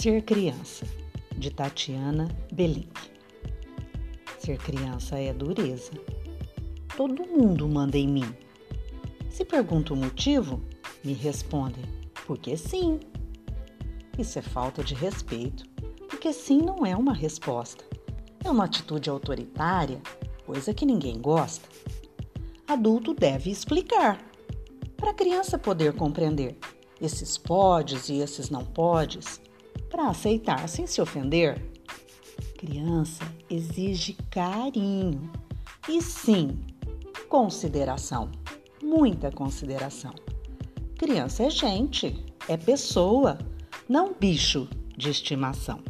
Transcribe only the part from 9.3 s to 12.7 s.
pergunto o motivo, me respondem: porque